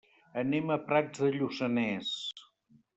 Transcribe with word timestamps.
Anem 0.43 0.73
a 0.77 0.79
Prats 0.89 1.23
de 1.27 1.31
Lluçanès. 1.37 2.19